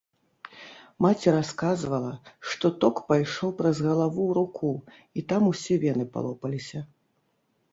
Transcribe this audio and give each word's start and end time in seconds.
Маці 1.05 1.33
расказвала, 1.35 2.13
што 2.53 2.71
ток 2.83 2.95
пайшоў 3.11 3.53
праз 3.59 3.77
галаву 3.89 4.21
ў 4.29 4.31
руку 4.39 4.71
і 5.21 5.25
там 5.33 5.41
усе 5.53 5.75
вены 5.85 6.05
палопаліся. 6.17 6.79